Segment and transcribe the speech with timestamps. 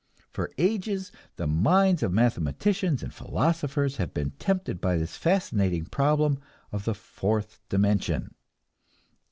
[0.31, 6.39] For ages the minds of mathematicians and philosophers have been tempted by this fascinating problem
[6.71, 8.33] of the "fourth dimension."